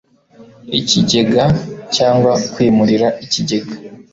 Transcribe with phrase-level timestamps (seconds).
[0.79, 1.45] ikigega
[1.95, 3.73] cyangwa kwimurira ikigega